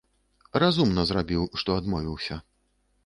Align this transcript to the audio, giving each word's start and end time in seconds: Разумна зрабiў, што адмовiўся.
Разумна 0.61 1.03
зрабiў, 1.11 1.43
што 1.65 1.77
адмовiўся. 1.83 2.43